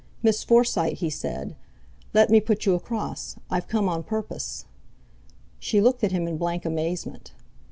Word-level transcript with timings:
"Miss 0.23 0.43
Forsyte," 0.43 0.93
he 0.97 1.11
said; 1.11 1.55
"let 2.11 2.31
me 2.31 2.41
put 2.41 2.65
you 2.65 2.73
across. 2.73 3.35
I've 3.51 3.67
come 3.67 3.87
on 3.87 4.01
purpose." 4.01 4.65
She 5.59 5.79
looked 5.79 6.03
at 6.03 6.11
him 6.11 6.27
in 6.27 6.37
blank 6.37 6.65
amazement. 6.65 7.33